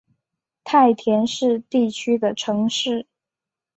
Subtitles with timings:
[0.63, 3.05] 太田市地区的城市。